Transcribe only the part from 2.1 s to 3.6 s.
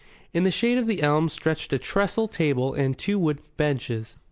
table and two wooden